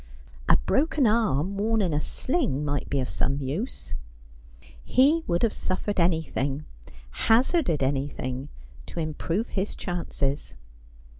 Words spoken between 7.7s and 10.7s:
anything, to im prove his chances.